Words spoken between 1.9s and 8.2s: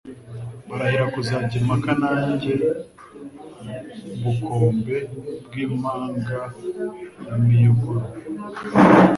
nanjye Bukombe bw'impangaramiyogoro